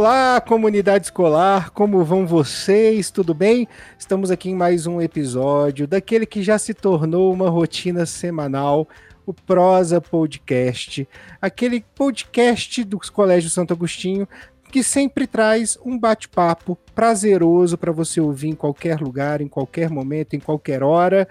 [0.00, 3.10] Olá, comunidade escolar, como vão vocês?
[3.10, 3.68] Tudo bem?
[3.98, 8.88] Estamos aqui em mais um episódio daquele que já se tornou uma rotina semanal,
[9.26, 11.06] o Prosa Podcast,
[11.38, 14.26] aquele podcast do Colégio Santo Agostinho
[14.72, 20.34] que sempre traz um bate-papo prazeroso para você ouvir em qualquer lugar, em qualquer momento,
[20.34, 21.28] em qualquer hora,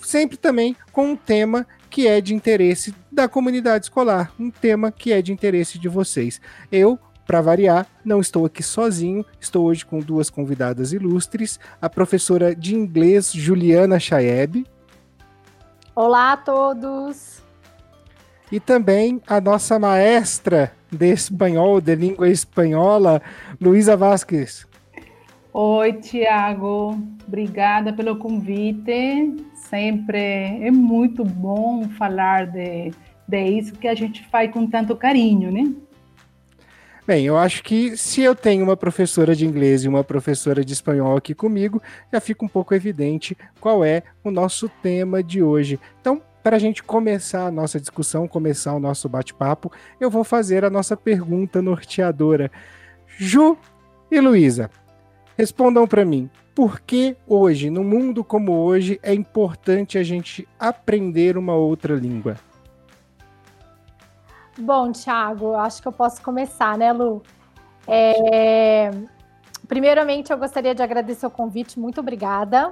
[0.00, 5.12] sempre também com um tema que é de interesse da comunidade escolar, um tema que
[5.12, 6.40] é de interesse de vocês.
[6.70, 6.96] Eu,
[7.26, 12.74] para variar, não estou aqui sozinho, estou hoje com duas convidadas ilustres, a professora de
[12.74, 14.66] inglês Juliana Chaeb.
[15.94, 17.42] Olá a todos!
[18.52, 23.20] E também a nossa maestra de espanhol, de língua espanhola,
[23.60, 24.66] Luísa Vasques.
[25.52, 26.98] Oi, Tiago.
[27.26, 29.36] Obrigada pelo convite.
[29.54, 32.92] Sempre é muito bom falar de,
[33.26, 35.72] de isso que a gente faz com tanto carinho, né?
[37.06, 40.72] Bem, eu acho que se eu tenho uma professora de inglês e uma professora de
[40.72, 45.78] espanhol aqui comigo, já fica um pouco evidente qual é o nosso tema de hoje.
[46.00, 50.64] Então, para a gente começar a nossa discussão, começar o nosso bate-papo, eu vou fazer
[50.64, 52.50] a nossa pergunta norteadora.
[53.18, 53.58] Ju
[54.10, 54.70] e Luísa,
[55.36, 56.30] respondam para mim.
[56.54, 62.36] Por que hoje, no mundo como hoje, é importante a gente aprender uma outra língua?
[64.58, 67.22] Bom, Thiago, acho que eu posso começar, né, Lu?
[67.86, 68.90] É...
[69.66, 72.70] Primeiramente, eu gostaria de agradecer o convite, muito obrigada.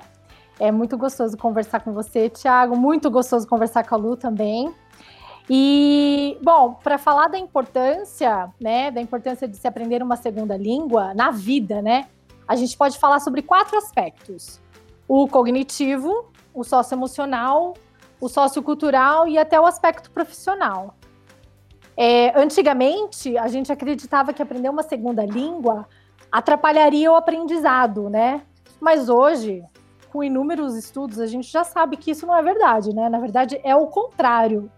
[0.61, 4.73] É muito gostoso conversar com você, Thiago, muito gostoso conversar com a Lu também.
[5.51, 11.15] E, bom, para falar da importância, né, da importância de se aprender uma segunda língua
[11.15, 12.07] na vida, né,
[12.47, 14.61] a gente pode falar sobre quatro aspectos:
[15.09, 17.75] o cognitivo, o socioemocional,
[18.21, 20.95] o sociocultural e até o aspecto profissional.
[21.97, 25.87] É, antigamente, a gente acreditava que aprender uma segunda língua
[26.31, 28.43] atrapalharia o aprendizado, né?
[28.81, 29.63] Mas hoje,
[30.11, 33.09] com inúmeros estudos, a gente já sabe que isso não é verdade, né?
[33.09, 34.71] Na verdade, é o contrário.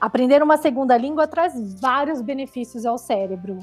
[0.00, 3.58] Aprender uma segunda língua traz vários benefícios ao cérebro.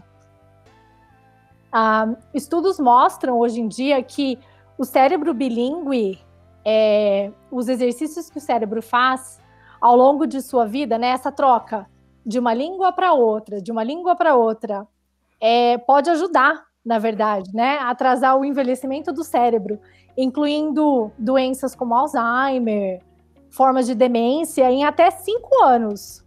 [1.72, 4.38] Ah, estudos mostram hoje em dia que
[4.78, 6.20] o cérebro bilíngue,
[6.66, 9.40] é, os exercícios que o cérebro faz
[9.80, 11.10] ao longo de sua vida, né?
[11.10, 11.88] Essa troca
[12.26, 14.88] de uma língua para outra, de uma língua para outra,
[15.40, 19.80] é, pode ajudar, na verdade, né, a atrasar o envelhecimento do cérebro,
[20.18, 23.02] incluindo doenças como Alzheimer,
[23.50, 26.24] formas de demência em até cinco anos.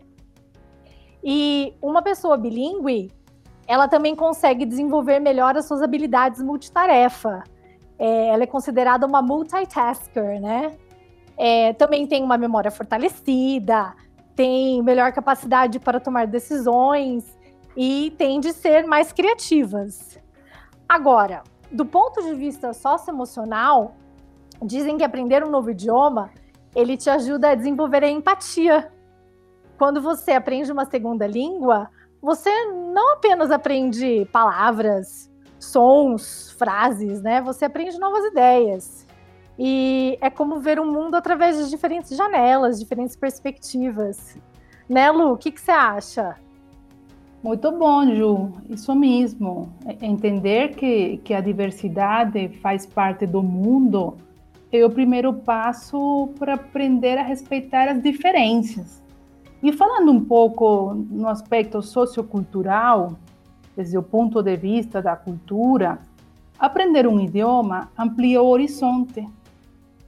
[1.23, 3.11] E uma pessoa bilíngue,
[3.67, 7.43] ela também consegue desenvolver melhor as suas habilidades multitarefa.
[7.99, 10.77] É, ela é considerada uma multitasker, né?
[11.37, 13.95] É, também tem uma memória fortalecida,
[14.35, 17.25] tem melhor capacidade para tomar decisões
[17.77, 20.19] e tende a ser mais criativas.
[20.89, 23.97] Agora, do ponto de vista socioemocional,
[24.63, 26.31] dizem que aprender um novo idioma,
[26.75, 28.93] ele te ajuda a desenvolver a empatia.
[29.79, 31.89] Quando você aprende uma segunda língua,
[32.21, 37.41] você não apenas aprende palavras, sons, frases, né?
[37.43, 39.04] Você aprende novas ideias.
[39.59, 44.37] E é como ver o mundo através de diferentes janelas, diferentes perspectivas.
[44.89, 45.33] Né, Lu?
[45.33, 46.37] O que, que você acha?
[47.43, 48.53] Muito bom, Ju.
[48.69, 49.73] Isso mesmo.
[49.87, 54.17] É, entender que, que a diversidade faz parte do mundo
[54.73, 59.03] é o primeiro passo para aprender a respeitar as diferenças.
[59.63, 63.13] E falando um pouco no aspecto sociocultural,
[63.77, 65.99] desde o ponto de vista da cultura,
[66.59, 69.27] aprender um idioma amplia o horizonte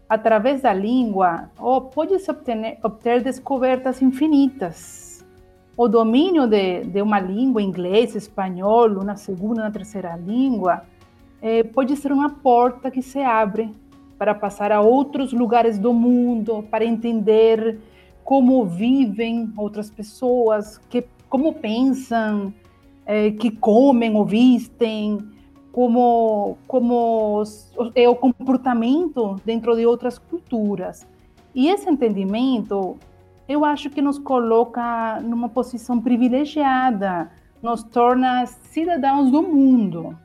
[0.08, 1.50] através da língua,
[1.94, 5.24] pode-se obter, obter descobertas infinitas.
[5.76, 10.82] O domínio de, de uma língua, inglês, espanhol, uma segunda, uma terceira língua,
[11.42, 13.74] eh, pode ser uma porta que se abre
[14.16, 17.78] para passar a outros lugares do mundo, para entender
[18.24, 22.54] como vivem outras pessoas, que, como pensam,
[23.04, 25.18] eh, que comem ou vestem,
[25.76, 27.42] como, como
[27.94, 31.06] é o comportamento dentro de outras culturas.
[31.54, 32.96] E esse entendimento,
[33.46, 37.30] eu acho que nos coloca numa posição privilegiada,
[37.62, 40.18] nos torna cidadãos do mundo.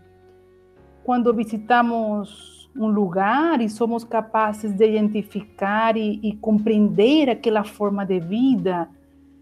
[1.03, 8.21] Quando visitamos um lugar e somos capazes de identificar e, e compreender aquela forma de
[8.21, 8.88] vida,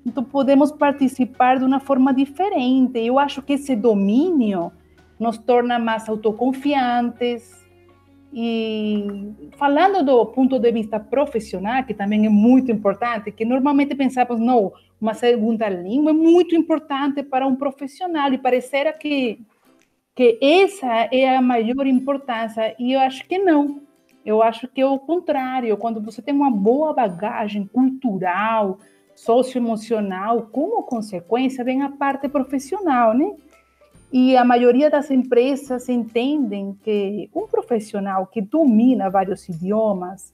[0.03, 2.97] então podemos participar de uma forma diferente.
[2.97, 4.71] Eu acho que esse domínio
[5.19, 7.59] nos torna mais autoconfiantes.
[8.31, 14.39] E falando do ponto de vista profissional, que também é muito importante, que normalmente pensamos,
[14.39, 14.71] não,
[15.01, 19.41] uma segunda língua é muito importante para um profissional, e parecerá que,
[20.15, 23.81] que essa é a maior importância e eu acho que não.
[24.23, 25.75] Eu acho que é o contrário.
[25.77, 28.77] Quando você tem uma boa bagagem cultural,
[29.15, 33.33] socioemocional, como consequência vem a parte profissional, né?
[34.11, 40.33] E a maioria das empresas entendem que um profissional que domina vários idiomas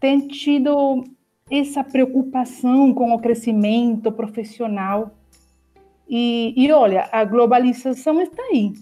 [0.00, 1.04] tem tido
[1.50, 5.10] essa preocupação com o crescimento profissional.
[6.08, 8.72] E, e olha, a globalização está aí.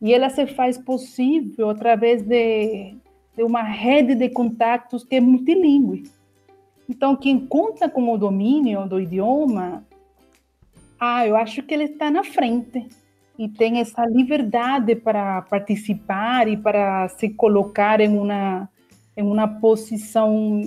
[0.00, 2.94] E ela se faz possível através de,
[3.34, 6.04] de uma rede de contatos que é multilingüe.
[6.86, 9.86] Então, quem conta com o domínio do idioma,
[11.00, 12.86] ah, eu acho que ele está na frente
[13.38, 18.68] e tem essa liberdade para participar e para se colocar em uma
[19.16, 20.62] em uma posição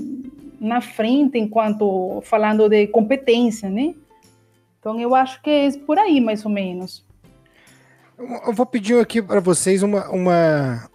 [0.60, 3.96] na frente enquanto falando de competência, né?
[4.80, 7.06] Então eu acho que é por aí mais ou menos.
[8.18, 10.90] Eu vou pedir aqui para vocês uma, uma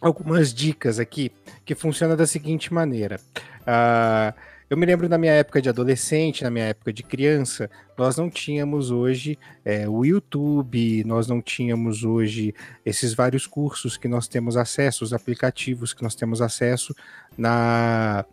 [0.00, 1.32] algumas dicas aqui
[1.64, 3.20] que funciona da seguinte maneira.
[3.62, 4.32] Uh,
[4.70, 7.68] eu me lembro na minha época de adolescente, na minha época de criança,
[7.98, 12.54] nós não tínhamos hoje é, o YouTube, nós não tínhamos hoje
[12.86, 16.94] esses vários cursos que nós temos acesso, os aplicativos que nós temos acesso
[17.36, 18.24] na,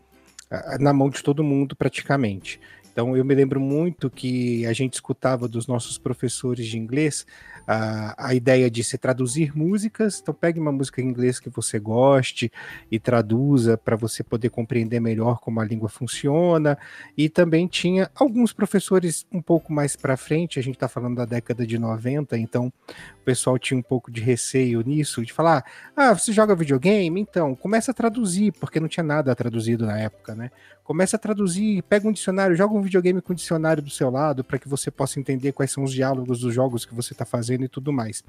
[0.79, 2.61] na mão de todo mundo praticamente.
[2.97, 7.27] Então eu me lembro muito que a gente escutava dos nossos professores de inglês
[7.67, 10.19] a, a ideia de se traduzir músicas.
[10.21, 12.49] Então, pegue uma música em inglês que você goste
[12.89, 16.77] e traduza para você poder compreender melhor como a língua funciona.
[17.17, 21.25] E também tinha alguns professores um pouco mais para frente, a gente está falando da
[21.25, 25.65] década de 90, então o pessoal tinha um pouco de receio nisso, de falar:
[25.95, 27.19] ah, você joga videogame?
[27.19, 30.49] Então, começa a traduzir, porque não tinha nada traduzido na época, né?
[30.85, 34.57] Começa a traduzir, pega um dicionário, joga um videogame com dicionário do seu lado para
[34.57, 37.67] que você possa entender quais são os diálogos dos jogos que você está fazendo e
[37.67, 38.23] tudo mais.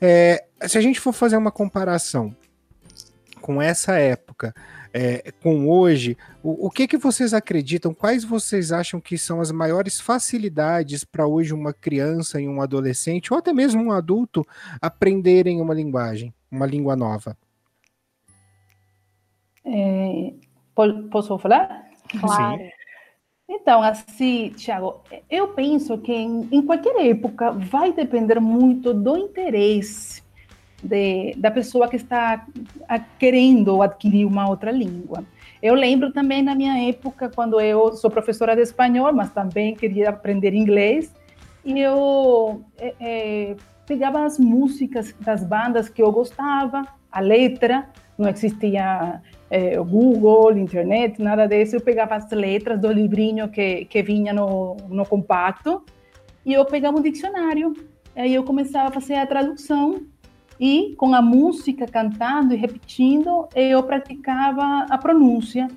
[0.00, 2.34] É, se a gente for fazer uma comparação
[3.40, 4.54] com essa época,
[4.92, 7.94] é, com hoje, o, o, que que vocês acreditam?
[7.94, 13.32] Quais vocês acham que são as maiores facilidades para hoje uma criança e um adolescente,
[13.32, 14.46] ou até mesmo um adulto,
[14.80, 17.36] aprenderem uma linguagem, uma língua nova?
[19.64, 20.32] É,
[21.10, 21.88] Posso falar?
[22.20, 22.62] Claro.
[22.62, 22.70] Sim.
[23.48, 25.00] Então, assim, Tiago,
[25.30, 30.22] eu penso que em, em, qualquer época vai depender muito do interesse
[30.82, 32.46] de, da pessoa que está
[33.18, 35.24] querendo adquirir uma outra língua.
[35.62, 40.10] Eu lembro também na minha época, quando eu sou professora de espanhol, mas também queria
[40.10, 41.10] aprender inglês,
[41.64, 43.56] e eu é, é,
[43.86, 51.20] pegava as músicas das bandas que eu gostava, a letra, não existia é, Google, internet,
[51.20, 51.76] nada disso.
[51.76, 55.82] Eu pegava as letras do livrinho que, que vinha no, no compacto
[56.44, 57.74] e eu pegava um dicionário.
[58.14, 60.02] Aí eu começava a fazer a tradução
[60.60, 65.68] e com a música cantando e repetindo, eu praticava a pronúncia.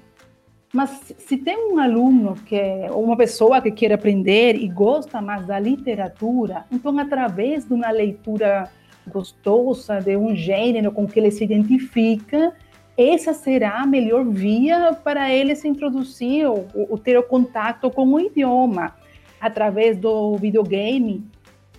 [0.73, 5.45] Mas se tem um aluno que é uma pessoa que quer aprender e gosta mais
[5.45, 8.69] da literatura, então através de uma leitura
[9.05, 12.53] gostosa, de um gênero com que ele se identifica,
[13.01, 18.05] essa será a melhor via para ele se introduzir ou, ou ter o contato com
[18.05, 18.95] o idioma
[19.39, 21.25] através do videogame,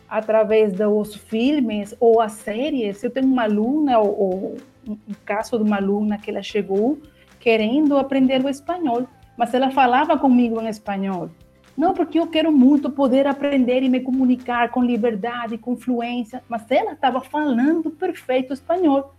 [0.08, 3.02] através dos filmes ou as séries.
[3.02, 6.98] Eu tenho uma aluna, ou, ou um caso de uma aluna que ela chegou
[7.38, 11.30] querendo aprender o espanhol, mas ela falava comigo em espanhol.
[11.76, 16.70] Não, porque eu quero muito poder aprender e me comunicar com liberdade, com fluência, mas
[16.70, 19.14] ela estava falando perfeito espanhol.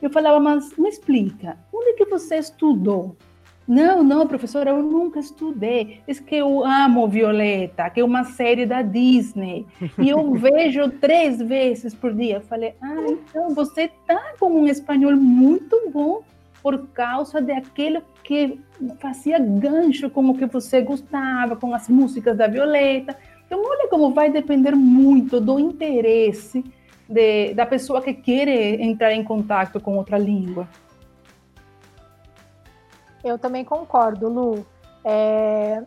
[0.00, 3.16] Eu falava, mas me explica, onde que você estudou?
[3.66, 6.00] Não, não, professora, eu nunca estudei.
[6.06, 9.66] Diz que eu amo Violeta, que é uma série da Disney.
[9.98, 12.36] E eu vejo três vezes por dia.
[12.36, 16.22] Eu falei, ah, então você está com um espanhol muito bom
[16.62, 18.60] por causa daquilo que
[19.00, 23.16] fazia gancho com o que você gostava, com as músicas da Violeta.
[23.46, 26.64] Então, olha como vai depender muito do interesse
[27.08, 30.68] de, da pessoa que quer entrar em contato com outra língua.
[33.22, 34.66] Eu também concordo, Lu.
[35.04, 35.82] É,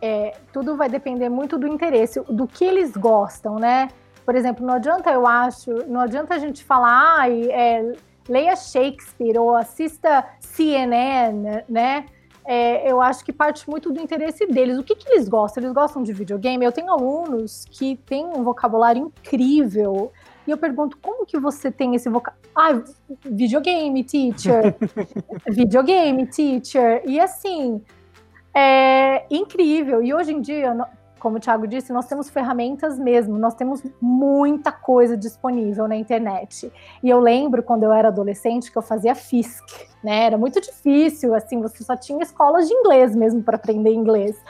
[0.00, 3.88] é, tudo vai depender muito do interesse, do que eles gostam, né?
[4.24, 7.92] Por exemplo, não adianta, eu acho, não adianta a gente falar, ah, é,
[8.28, 12.06] leia Shakespeare ou assista CNN, né?
[12.44, 14.78] É, eu acho que parte muito do interesse deles.
[14.78, 15.62] O que, que eles gostam?
[15.62, 16.64] Eles gostam de videogame?
[16.64, 20.12] Eu tenho alunos que têm um vocabulário incrível.
[20.46, 22.44] E eu pergunto, como que você tem esse vocabulário?
[22.54, 22.82] Ah,
[23.24, 24.76] videogame, teacher.
[25.48, 27.02] videogame, teacher.
[27.04, 27.82] E assim,
[28.54, 30.02] é incrível.
[30.02, 30.74] E hoje em dia,
[31.18, 36.72] como o Thiago disse, nós temos ferramentas mesmo, nós temos muita coisa disponível na internet.
[37.02, 39.64] E eu lembro quando eu era adolescente que eu fazia FISC,
[40.04, 40.24] né?
[40.26, 44.40] Era muito difícil, assim, você só tinha escolas de inglês mesmo para aprender inglês.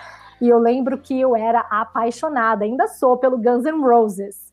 [0.40, 4.45] E eu lembro que eu era apaixonada, ainda sou, pelo Guns N' Roses.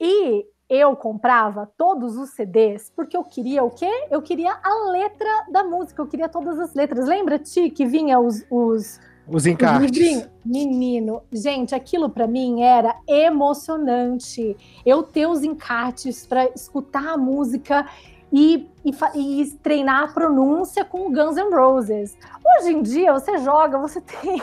[0.00, 3.90] E eu comprava todos os CDs porque eu queria o quê?
[4.10, 7.06] Eu queria a letra da música, eu queria todas as letras.
[7.06, 9.00] Lembra, Ti, que vinha os, os
[9.30, 10.26] os encartes.
[10.44, 14.56] Menino, gente, aquilo para mim era emocionante.
[14.86, 17.86] Eu ter os encartes para escutar a música
[18.32, 22.16] e, e, e, treinar a pronúncia com o Guns N' Roses.
[22.42, 24.40] Hoje em dia, você joga, você tem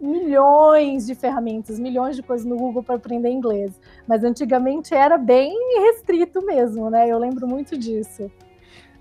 [0.00, 3.72] milhões de ferramentas, milhões de coisas no Google para aprender inglês.
[4.06, 5.54] Mas antigamente era bem
[5.86, 7.08] restrito mesmo, né?
[7.08, 8.30] Eu lembro muito disso.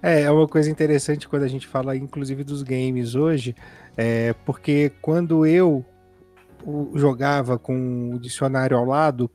[0.02, 3.56] É, é uma coisa interessante quando a gente fala, inclusive, dos games hoje,
[3.96, 5.84] é, porque quando eu
[6.96, 9.30] jogava com o dicionário ao lado,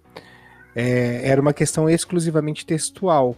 [0.74, 3.36] é, era uma questão exclusivamente textual.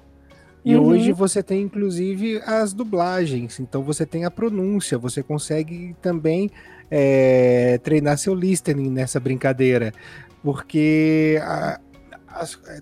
[0.64, 0.87] E uhum.
[0.87, 3.61] hoje você tem, inclusive, as dublagens.
[3.61, 6.50] Então você tem a pronúncia, você consegue também
[6.90, 9.92] é, treinar seu listening nessa brincadeira.
[10.42, 11.38] Porque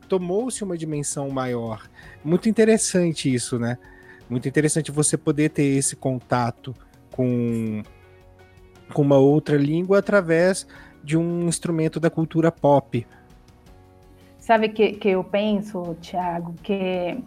[0.09, 1.89] tomou-se uma dimensão maior.
[2.25, 3.79] Muito interessante isso, né?
[4.31, 6.75] Muito interessante você poder ter esse contato
[7.11, 7.83] com,
[8.93, 10.67] com uma outra língua através
[11.03, 13.05] de um instrumento da cultura pop.
[14.39, 17.19] Sabe que, que eu penso, Tiago, que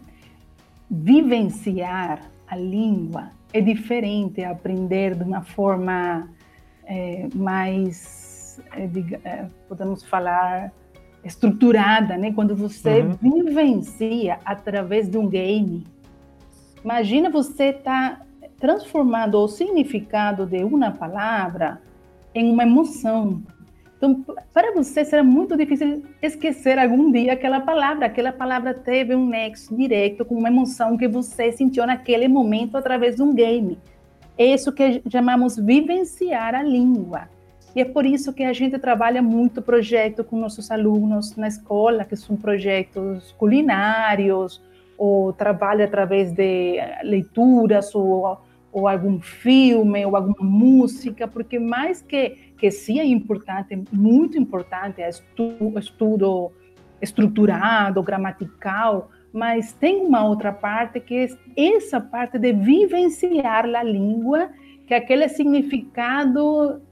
[0.90, 6.28] vivenciar a língua é diferente aprender de uma forma
[6.84, 8.88] é, mais, é,
[9.24, 10.72] é, podemos falar,
[11.24, 12.32] estruturada, né?
[12.32, 13.42] Quando você uhum.
[13.44, 15.84] vivencia através de um game,
[16.86, 18.26] Imagina você estar tá
[18.60, 21.82] transformando o significado de uma palavra
[22.32, 23.42] em uma emoção.
[23.96, 28.06] Então, para você será muito difícil esquecer algum dia aquela palavra.
[28.06, 33.16] Aquela palavra teve um nexo direto com uma emoção que você sentiu naquele momento através
[33.16, 33.78] de um game.
[34.36, 37.28] É isso que chamamos vivenciar a língua.
[37.74, 42.04] E é por isso que a gente trabalha muito projeto com nossos alunos na escola,
[42.04, 44.62] que são projetos culinários,
[44.96, 48.38] ou trabalha através de leituras ou,
[48.76, 55.00] ou algum filme ou alguma música, porque mais que que sim é importante, muito importante,
[55.00, 56.52] é estudo, estudo
[57.00, 64.50] estruturado, gramatical, mas tem uma outra parte que é essa parte de vivenciar a língua,
[64.86, 66.82] que aquele significado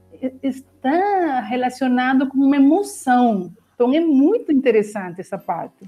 [0.41, 3.53] está relacionado com uma emoção.
[3.75, 5.87] Então é muito interessante essa parte.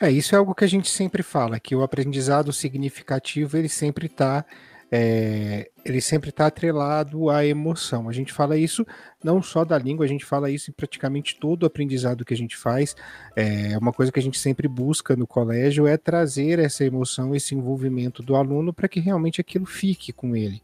[0.00, 4.06] É, isso é algo que a gente sempre fala, que o aprendizado significativo ele sempre
[4.06, 4.44] está
[4.90, 8.08] é, ele sempre está atrelado à emoção.
[8.08, 8.86] A gente fala isso
[9.22, 12.36] não só da língua, a gente fala isso em praticamente todo o aprendizado que a
[12.36, 12.96] gente faz.
[13.36, 17.54] É uma coisa que a gente sempre busca no colégio é trazer essa emoção, esse
[17.54, 20.62] envolvimento do aluno para que realmente aquilo fique com ele.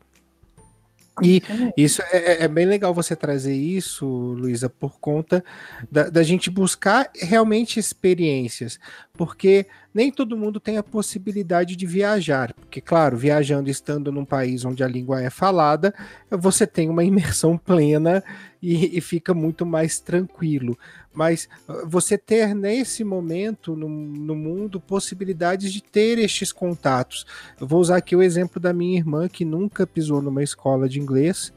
[1.22, 1.40] E
[1.76, 5.44] isso é, é, é, bem legal você trazer isso, Luísa, por conta
[5.90, 8.80] da, da, gente buscar realmente experiências,
[9.12, 14.64] porque nem todo mundo tem a possibilidade de viajar, porque, claro, viajando estando num país
[14.64, 15.94] onde a língua é falada,
[16.28, 18.22] você tem uma imersão plena
[18.60, 20.76] e, e fica muito mais tranquilo.
[21.14, 27.24] Mas ah, você ter nesse momento no, no mundo possibilidades de ter estes contatos.
[27.60, 31.00] Eu vou usar aqui o exemplo da minha irmã, que nunca pisou numa escola de
[31.00, 31.52] inglês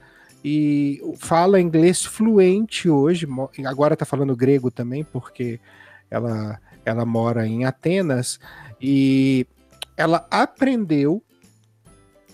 [0.46, 3.28] e fala inglês fluente hoje,
[3.66, 5.60] agora está falando grego também, porque
[6.10, 8.40] ela ela mora em Atenas
[8.80, 9.46] e
[9.98, 11.22] ela aprendeu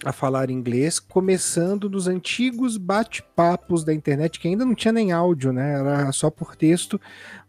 [0.04, 5.54] a falar inglês, começando nos antigos bate-papos da internet, que ainda não tinha nem áudio,
[5.54, 5.80] né?
[5.80, 7.00] Era só por texto,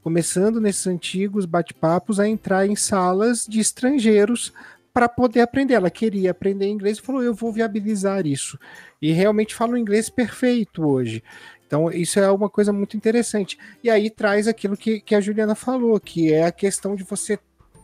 [0.02, 4.52] começando nesses antigos bate-papos a entrar em salas de estrangeiros
[4.92, 5.74] para poder aprender.
[5.74, 8.58] Ela queria aprender inglês e falou: eu vou viabilizar isso.
[9.02, 11.22] E realmente fala inglês perfeito hoje.
[11.66, 13.58] Então, isso é uma coisa muito interessante.
[13.82, 17.38] E aí traz aquilo que, que a Juliana falou, que é a questão de você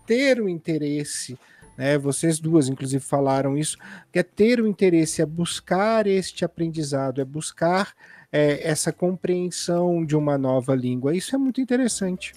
[0.06, 1.36] ter o interesse.
[1.80, 1.96] Né?
[1.96, 3.78] Vocês duas, inclusive, falaram isso,
[4.12, 7.94] que é ter o interesse, é buscar este aprendizado, é buscar
[8.30, 11.16] é, essa compreensão de uma nova língua.
[11.16, 12.34] Isso é muito interessante.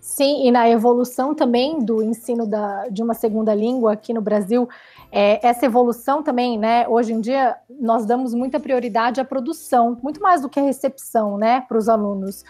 [0.00, 4.68] Sim, e na evolução também do ensino da, de uma segunda língua aqui no Brasil,
[5.12, 6.88] é, essa evolução também, né?
[6.88, 11.38] Hoje em dia, nós damos muita prioridade à produção, muito mais do que a recepção,
[11.38, 12.42] né, para os alunos.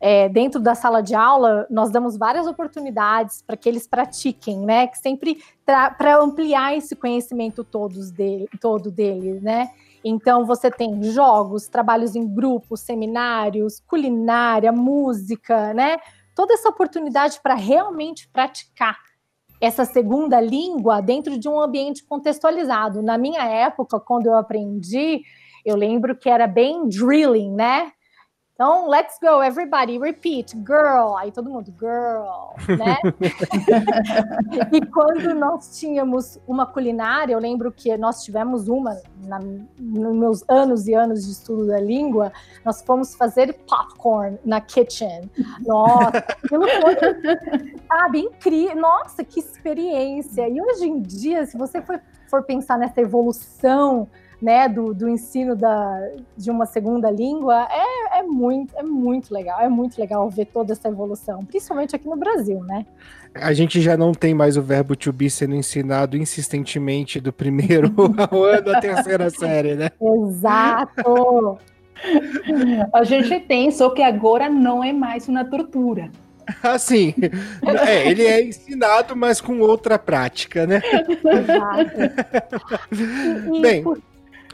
[0.00, 4.86] É, dentro da sala de aula, nós damos várias oportunidades para que eles pratiquem, né?
[4.86, 9.70] Que sempre para ampliar esse conhecimento todos dele, todo dele, né?
[10.02, 15.98] Então, você tem jogos, trabalhos em grupos, seminários, culinária, música, né?
[16.34, 18.96] Toda essa oportunidade para realmente praticar
[19.60, 23.02] essa segunda língua dentro de um ambiente contextualizado.
[23.02, 25.22] Na minha época, quando eu aprendi,
[25.64, 27.92] eu lembro que era bem drilling, né?
[28.60, 31.16] Então, let's go, everybody, repeat, girl.
[31.16, 32.98] Aí todo mundo, girl, né?
[34.70, 39.38] e quando nós tínhamos uma culinária, eu lembro que nós tivemos uma, na,
[39.78, 42.30] nos meus anos e anos de estudo da língua,
[42.62, 45.30] nós fomos fazer popcorn na kitchen.
[45.66, 46.96] Nossa, aquilo foi,
[47.88, 48.76] sabe, incrível.
[48.76, 50.46] Nossa, que experiência.
[50.46, 51.98] E hoje em dia, se você for,
[52.28, 54.06] for pensar nessa evolução,
[54.40, 56.00] né, do, do ensino da,
[56.36, 57.89] de uma segunda língua, é, é,
[58.30, 62.60] muito, é muito legal, é muito legal ver toda essa evolução, principalmente aqui no Brasil,
[62.64, 62.86] né?
[63.34, 67.92] A gente já não tem mais o verbo to be sendo ensinado insistentemente do primeiro
[68.30, 69.90] ao ano à terceira série, né?
[70.00, 71.58] Exato!
[72.94, 76.10] A gente tem, só que agora não é mais uma tortura.
[76.62, 77.14] Assim,
[77.86, 80.80] é, ele é ensinado, mas com outra prática, né?
[81.22, 82.00] Exato.
[83.54, 84.00] E, Bem, por,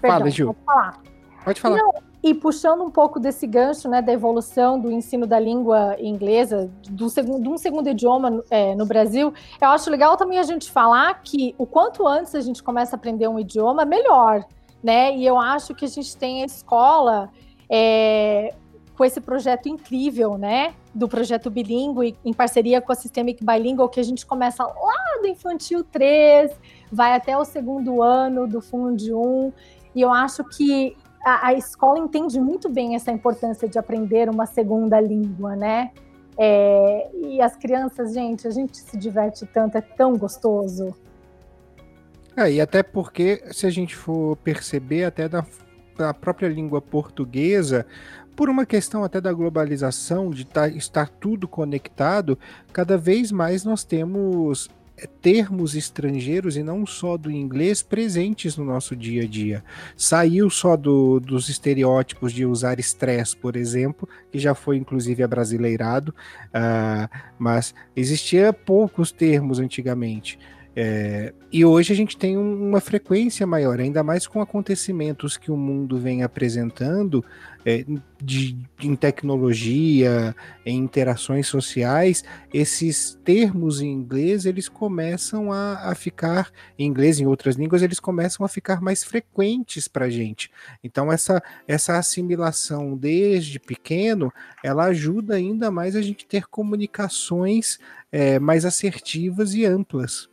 [0.01, 1.03] Perdão, Fala, falar.
[1.45, 1.79] Pode falar.
[1.79, 1.93] Não,
[2.27, 7.07] e puxando um pouco desse gancho, né, da evolução do ensino da língua inglesa, do
[7.07, 11.55] de um segundo idioma é, no Brasil, eu acho legal também a gente falar que
[11.57, 14.45] o quanto antes a gente começa a aprender um idioma, melhor,
[14.83, 15.17] né?
[15.17, 17.31] E eu acho que a gente tem a escola
[17.71, 18.53] é,
[18.97, 20.75] com esse projeto incrível, né?
[20.93, 25.29] Do projeto bilíngue, em parceria com a Systemic Bilingual, que a gente começa lá do
[25.29, 26.51] infantil 3,
[26.91, 29.53] vai até o segundo ano do Fundo 1,
[29.95, 34.47] e eu acho que a, a, escola entende muito bem essa importância de aprender uma
[34.47, 35.91] segunda língua, né?
[36.39, 40.95] É, e as crianças, gente, a gente se diverte tanto, é tão gostoso.
[42.37, 45.45] É, e até porque, se a gente for perceber, até na,
[45.99, 47.85] na própria língua portuguesa,
[48.37, 52.39] por uma questão até da globalização, de tá, estar tudo conectado,
[52.73, 54.71] cada vez mais nós temos
[55.21, 59.65] termos estrangeiros e não só do inglês presentes no nosso dia a dia.
[59.97, 66.15] Saiu só do, dos estereótipos de usar estresse, por exemplo, que já foi inclusive abrasileirado,
[66.49, 70.39] uh, mas existia poucos termos antigamente.
[70.79, 75.51] É, e hoje a gente tem um, uma frequência maior, ainda mais com acontecimentos que
[75.51, 77.25] o mundo vem apresentando
[77.65, 77.83] é,
[78.23, 80.37] de, em tecnologia,
[80.67, 87.23] em interações sociais, esses termos em inglês eles começam a, a ficar, em inglês e
[87.23, 90.51] em outras línguas, eles começam a ficar mais frequentes para a gente.
[90.85, 94.31] Então essa, essa assimilação desde pequeno,
[94.63, 97.79] ela ajuda ainda mais a gente ter comunicações
[98.13, 100.29] é, mais assertivas e amplas.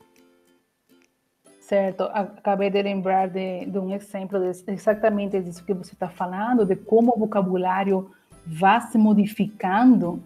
[1.67, 6.65] Certo, acabei de lembrar de, de um exemplo de, exatamente disso que você está falando,
[6.65, 8.11] de como o vocabulário
[8.45, 10.21] vai se modificando.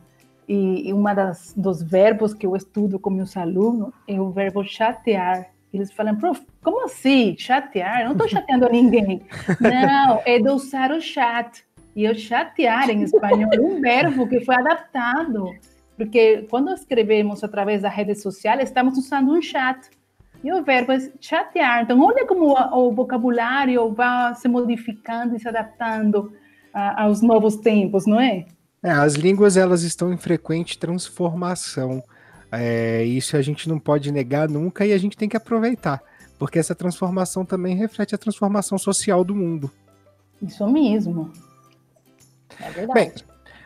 [0.47, 4.63] E, e uma das dos verbos que eu estudo com meus alunos é o verbo
[4.63, 5.51] chatear.
[5.71, 7.35] Eles falam, prof, como assim?
[7.37, 7.99] Chatear?
[8.01, 9.21] Eu não estou chateando ninguém.
[9.61, 11.63] não, é de usar o chat.
[11.95, 15.51] E o chatear em espanhol é um verbo que foi adaptado.
[15.95, 19.87] Porque quando escrevemos através da rede social, estamos usando um chat.
[20.43, 21.83] E o verbo é chatear.
[21.83, 26.31] Então, olha como o, vocabulário vai se modificando e se adaptando
[26.73, 28.45] a, aos novos tempos, não é?
[28.83, 28.91] é?
[28.91, 32.03] As línguas elas estão em frequente transformação.
[32.51, 36.01] É, isso a gente não pode negar nunca e a gente tem que aproveitar,
[36.39, 39.69] porque essa transformação também reflete a transformação social do mundo.
[40.41, 41.31] Isso mesmo.
[42.59, 42.93] É verdade.
[42.93, 43.11] Bem,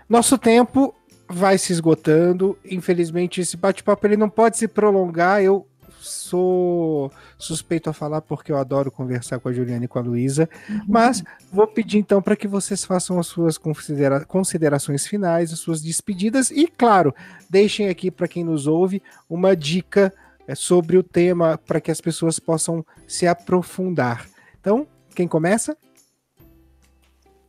[0.10, 0.96] nosso tempo
[1.30, 2.58] vai se esgotando.
[2.66, 5.42] Infelizmente, esse bate-papo ele não pode se prolongar.
[5.42, 5.68] Eu
[6.02, 10.50] sou suspeito a falar porque eu adoro conversar com a Juliana e com a Luísa,
[10.70, 10.82] uhum.
[10.88, 15.82] mas vou pedir então para que vocês façam as suas considera considerações finais, as suas
[15.82, 17.14] despedidas e, claro,
[17.50, 20.14] deixem aqui para quem nos ouve uma dica
[20.48, 24.28] é, sobre o tema para que as pessoas possam se aprofundar.
[24.60, 25.78] Então, quem começa?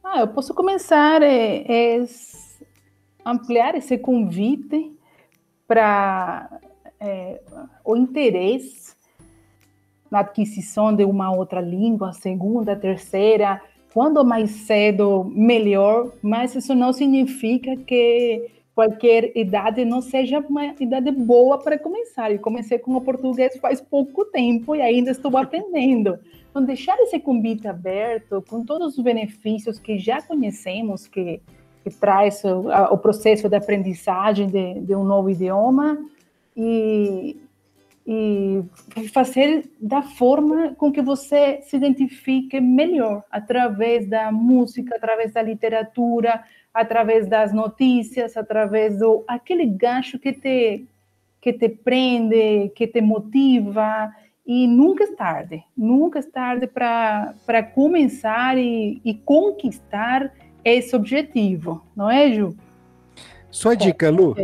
[0.04, 2.04] Ah, eu posso começar é, é
[3.24, 4.92] ampliar esse convite
[5.66, 6.60] para
[7.02, 7.40] é,
[7.84, 8.94] o interesse
[10.10, 13.60] na aquisição de uma outra língua, segunda, terceira,
[13.92, 21.10] quando mais cedo, melhor, mas isso não significa que qualquer idade não seja uma idade
[21.10, 22.30] boa para começar.
[22.30, 26.18] Eu comecei com o português faz pouco tempo e ainda estou aprendendo.
[26.50, 31.40] Então, deixar esse convite aberto, com todos os benefícios que já conhecemos, que,
[31.82, 35.98] que traz o, a, o processo de aprendizagem de, de um novo idioma,
[36.56, 37.36] e,
[38.06, 38.62] e
[39.12, 46.44] fazer da forma com que você se identifique melhor, através da música, através da literatura,
[46.72, 50.86] através das notícias, através do aquele gancho que te
[51.40, 54.14] que te prende, que te motiva
[54.46, 60.32] e nunca é tarde, nunca é tarde para começar e, e conquistar
[60.64, 62.56] esse objetivo, não é, Ju?
[63.50, 64.36] Sua dica, Lu?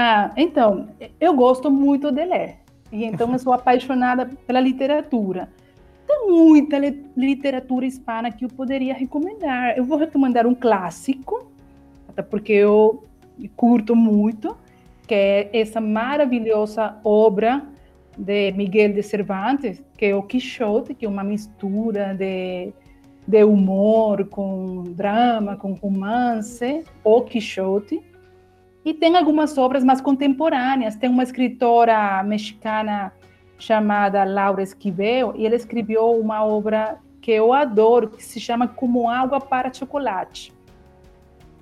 [0.00, 2.58] Ah, então, eu gosto muito de ler.
[2.92, 5.48] E então eu sou apaixonada pela literatura.
[6.06, 6.78] Tem muita
[7.16, 9.76] literatura hispana que eu poderia recomendar.
[9.76, 11.50] Eu vou recomendar um clássico,
[12.06, 13.02] até porque eu
[13.56, 14.56] curto muito,
[15.04, 17.66] que é essa maravilhosa obra
[18.16, 22.72] de Miguel de Cervantes, que é o Quixote, que é uma mistura de,
[23.26, 28.00] de humor com drama, com romance, o Quixote.
[28.88, 30.96] E tem algumas obras mais contemporâneas.
[30.96, 33.12] Tem uma escritora mexicana
[33.58, 39.10] chamada Laura Esquivel, e ela escreveu uma obra que eu adoro, que se chama Como
[39.10, 40.54] Água para Chocolate.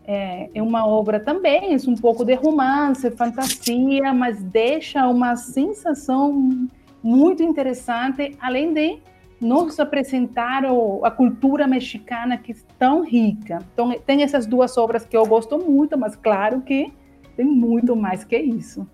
[0.06, 6.68] É, é uma obra também, é um pouco de romance, fantasia, mas deixa uma sensação
[7.02, 9.00] muito interessante, além de
[9.40, 10.62] nos apresentar
[11.02, 13.58] a cultura mexicana que é tão rica.
[13.72, 16.92] Então, tem essas duas obras que eu gosto muito, mas claro que
[17.36, 18.86] tem muito mais que isso.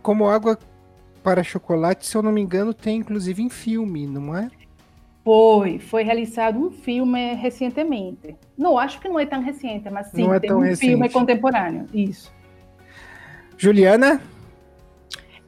[0.00, 0.58] Como Água
[1.22, 4.50] para Chocolate, se eu não me engano, tem inclusive em filme, não é?
[5.24, 8.36] Foi, foi realizado um filme recentemente.
[8.58, 10.88] Não, acho que não é tão recente, mas sim, não é tem tão um recente.
[10.88, 11.86] filme contemporâneo.
[11.94, 12.32] Isso.
[13.56, 14.20] Juliana?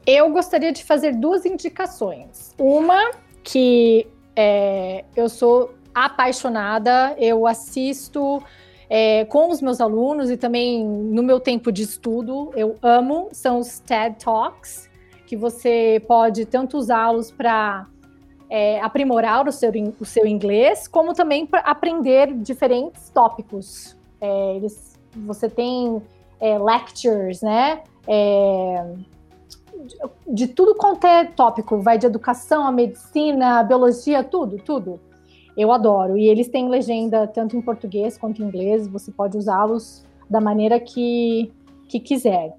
[0.07, 2.55] Eu gostaria de fazer duas indicações.
[2.57, 3.11] Uma
[3.43, 8.43] que é, eu sou apaixonada, eu assisto
[8.97, 13.59] é, com os meus alunos e também no meu tempo de estudo, eu amo, são
[13.59, 14.89] os TED Talks,
[15.27, 17.89] que você pode tanto usá-los para
[18.49, 23.97] é, aprimorar o seu, o seu inglês, como também para aprender diferentes tópicos.
[24.21, 26.01] É, eles, você tem
[26.39, 27.83] é, lectures, né?
[28.07, 28.95] É,
[29.85, 29.97] de,
[30.35, 35.01] de tudo quanto é tópico, vai de educação, a medicina, a biologia, tudo, tudo.
[35.57, 36.17] Eu adoro.
[36.19, 40.81] E eles têm legenda tanto em português quanto em inglês, você pode usá-los da maneira
[40.81, 41.53] que,
[41.89, 42.55] que quiser.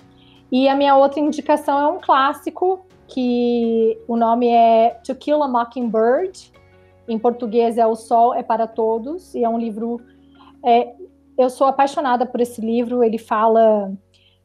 [0.52, 5.48] E a minha outra indicação é um clássico que o nome é To Kill a
[5.48, 6.52] Mockingbird.
[7.08, 10.00] Em português é O Sol é para Todos, e é um livro.
[10.64, 10.94] É,
[11.38, 13.04] eu sou apaixonada por esse livro.
[13.04, 13.92] Ele fala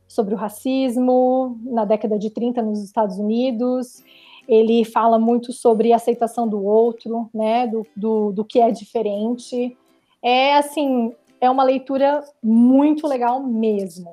[0.07, 4.03] sobre o racismo na década de 30 nos Estados Unidos.
[4.51, 9.77] Ele fala muito sobre aceitação do outro, né, do, do, do que é diferente.
[10.21, 14.11] É assim, é uma leitura muito legal mesmo.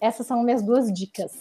[0.00, 1.32] Essas são minhas duas dicas.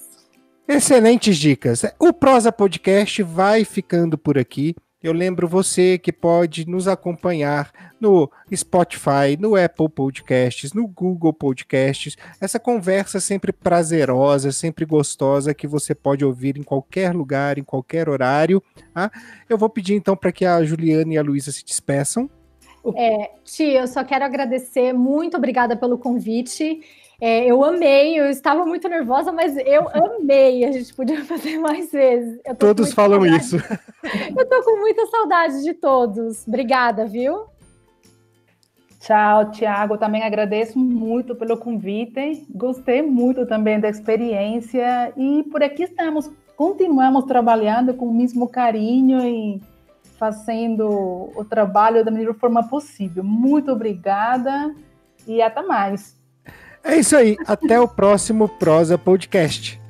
[0.68, 1.84] Excelentes dicas.
[2.00, 4.76] O Prosa Podcast vai ficando por aqui.
[5.04, 12.16] Eu lembro você que pode nos acompanhar no Spotify, no Apple Podcasts, no Google Podcasts.
[12.40, 18.08] Essa conversa sempre prazerosa, sempre gostosa, que você pode ouvir em qualquer lugar, em qualquer
[18.08, 18.62] horário.
[18.94, 19.12] Tá?
[19.50, 22.30] Eu vou pedir então para que a Juliana e a Luísa se despeçam.
[22.96, 24.94] É, tia, eu só quero agradecer.
[24.94, 26.82] Muito obrigada pelo convite.
[27.22, 30.66] É, eu amei, eu estava muito nervosa, mas eu amei.
[30.66, 32.42] A gente podia fazer mais vezes.
[32.58, 33.44] Todos falam saudade.
[33.44, 33.58] isso.
[34.36, 36.48] Eu tô com muita saudade de todos.
[36.48, 37.46] Obrigada, viu?
[39.00, 40.00] Tchau, Tiago.
[40.00, 42.44] Também agradeço muito pelo convite.
[42.50, 46.32] Gostei muito também da experiência e por aqui estamos.
[46.58, 49.62] Continuamos trabalhando com o mesmo carinho e
[50.18, 53.24] fazendo o trabalho da melhor forma possível.
[53.24, 54.74] Muito obrigada
[55.28, 56.21] e até mais.
[56.84, 57.38] É isso aí.
[57.46, 59.81] Até o próximo Prosa Podcast.